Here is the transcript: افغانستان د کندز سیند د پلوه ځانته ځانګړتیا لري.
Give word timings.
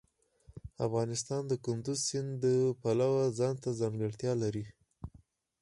افغانستان 0.85 1.41
د 1.47 1.53
کندز 1.65 1.97
سیند 2.07 2.29
د 2.43 2.45
پلوه 2.81 3.23
ځانته 3.39 3.69
ځانګړتیا 3.79 4.33
لري. 4.43 4.65